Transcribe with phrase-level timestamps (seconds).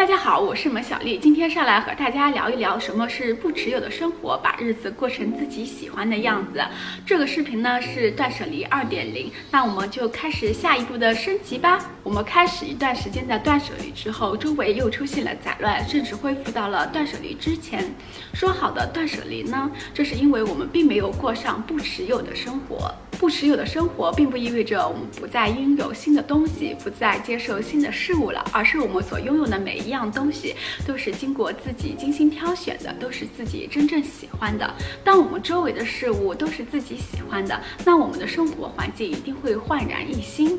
[0.00, 6.64] 大家好，我是门小丽，今天上来和大家聊一聊什么是不持有的生活，把日子过成自己喜欢的样子。
[7.04, 11.78] 这个视频呢是断舍离二点零，那我们就开始下一步的升级吧。
[12.02, 17.94] 我们开始一段时间的断舍离之后，周围又出现了杂乱，甚至恢复到了断舍离之前。
[18.32, 19.70] 说好的断舍离呢？
[19.92, 22.90] 这是因为我们并没有过上不持有的生活。
[23.20, 34.74] 不持有的生活，并不意味着我们不再拥有新的东西，不再接受新的事物了，而是我们所拥有的每一样东西，都是经过自己精心挑选的，都是自己真正喜欢的。
[35.04, 40.58] 当我们周围的事物都是自己喜欢的，那我们的生活环境一定会焕然一新。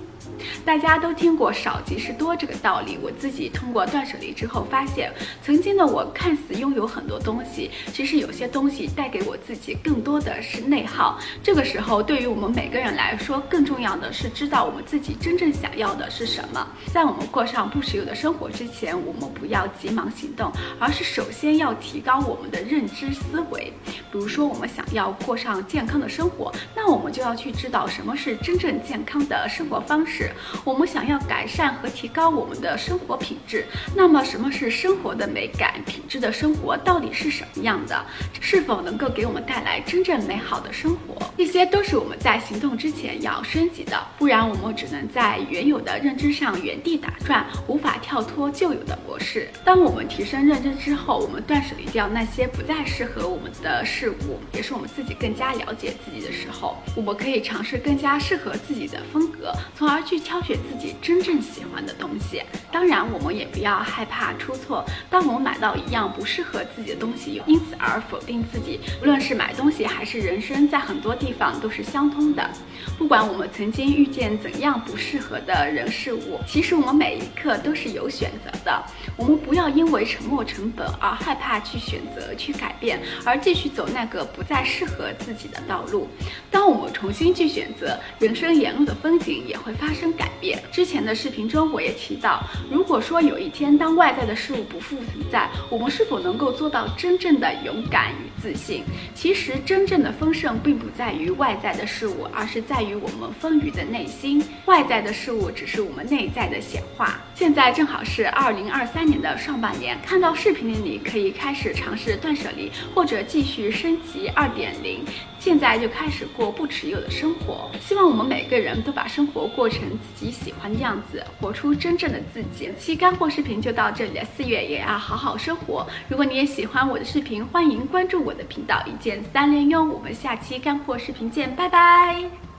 [0.65, 5.11] 大家都听过少即是多这个道理，我自己通过断舍离之后发现，
[5.43, 11.19] 曾经的我看似拥有很多东西，其实有些东西带给我自己更多的是内耗。
[11.41, 16.67] 这个时候，对于我们每个人来说，更重要的是知道我们自己真正想要的是什么。
[16.93, 23.73] 在我们过上不持有的生活之前，我们不要急忙行动，而是首先要提高我们的认知思维。
[24.11, 30.10] 比如说，我们想要过上健康的生活，那我们就要去知道什么是真正健康的生活方式。
[30.11, 30.29] 是
[30.65, 35.81] 我们想要改善和提高我们的生活品质，那么什么是生活的美感？
[35.85, 38.05] 品质的生活到底是什么样的？
[38.39, 41.15] 是否能够给我们带来真正美好的生活？
[41.37, 49.49] 这些都是我们在行动之前要升级的，不然我们只能在原有的认知上原地打转，无法跳脱旧有的模式。
[49.63, 62.41] 当我们提升认知之后，我们断舍离掉那些不再适合我们的事物，也是我们自己更加了解自己的时候，我们可以尝试更加适合自己的风格，从而去挑选自己真正喜欢的东西。
[62.71, 64.83] 当然，我们也不要害怕出错。
[65.09, 72.49] 当我们买到一样不适合自己的东西，因此而否定自己，无论是买东西还是人生，在很多地方都是相通的。
[72.97, 78.83] 不管我们曾经遇见怎样不适合的人事物，其实我们每一刻都是有选择的。
[79.17, 86.07] 我们不要因为沉没成本而害怕去选择、去改变，而继续走那个不再适合自己的道路。
[86.49, 90.57] 当我们重新去选择，人生沿路的风景也会发发生改变。
[90.71, 92.41] 之前的视频中我也提到，
[92.71, 98.85] 如果说有一天当外在的事物不复存在，我们是否能够做到真正的勇敢与自信？
[99.13, 104.41] 其实真正的丰盛并不在于外在的事物，而是在于我们丰腴的内心。
[104.65, 107.19] 外在的事物只是我们内在的显化。
[107.35, 115.03] 现在正好是二零二三年的上半年，看到视频的你可以开始尝试断舍离，或者继续升级二点零。
[115.37, 117.67] 现在就开始过不持有的生活。
[117.81, 122.67] 希望我们每个人都把生活过成成自己喜欢的样子，活出真正的自己。
[122.67, 125.85] 本期干货视频就到这里了，四月也要好好生活。
[126.07, 129.83] 如果你也喜欢我的视频，欢迎关注我的频道，一键三连哟。
[129.83, 132.50] 我们下期干货视频见，拜拜。